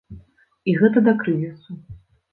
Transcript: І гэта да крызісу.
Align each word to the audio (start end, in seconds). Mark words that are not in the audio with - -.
І 0.73 0.75
гэта 0.79 1.05
да 1.09 1.13
крызісу. 1.21 1.71